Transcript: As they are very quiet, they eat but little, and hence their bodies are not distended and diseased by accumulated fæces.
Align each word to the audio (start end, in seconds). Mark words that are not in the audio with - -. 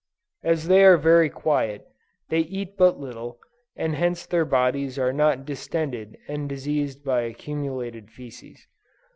As 0.41 0.67
they 0.67 0.83
are 0.83 0.97
very 0.97 1.29
quiet, 1.29 1.85
they 2.29 2.39
eat 2.39 2.75
but 2.75 2.99
little, 2.99 3.37
and 3.75 3.93
hence 3.93 4.25
their 4.25 4.45
bodies 4.45 4.97
are 4.97 5.13
not 5.13 5.45
distended 5.45 6.17
and 6.27 6.49
diseased 6.49 7.03
by 7.05 7.21
accumulated 7.21 8.07
fæces. 8.07 8.57